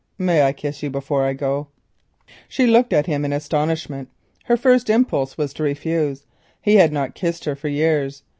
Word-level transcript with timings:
"May 0.17 0.41
I 0.41 0.51
kiss 0.51 0.81
you 0.81 0.89
before 0.89 1.23
I 1.23 1.33
go?" 1.33 1.67
She 2.49 2.65
looked 2.65 2.91
at 2.91 3.05
him 3.05 3.23
in 3.23 3.31
astonishment. 3.31 4.09
Her 4.45 4.57
first 4.57 4.89
impulse 4.89 5.37
was 5.37 5.53
to 5.53 5.61
refuse. 5.61 6.25
He 6.59 6.77
had 6.77 6.91
not 6.91 7.13
kissed 7.13 7.45
her 7.45 7.53
for 7.55 7.67
years. 7.67 8.23